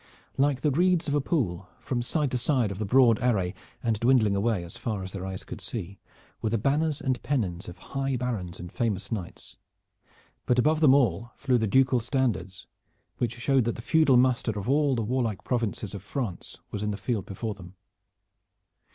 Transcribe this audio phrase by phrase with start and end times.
[0.35, 3.53] Like the reeds of a pool from side to side of the broad array,
[3.83, 5.99] and dwindling away as far as their eyes could see,
[6.41, 9.57] were the banners and pennons of high barons and famous knights,
[10.47, 12.65] but above them all flew the ducal standards
[13.19, 16.89] which showed that the feudal muster of all the warlike provinces of France was in
[16.89, 17.75] the field before them.